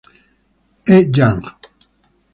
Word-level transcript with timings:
He 0.87 0.97
Yang 1.13 1.45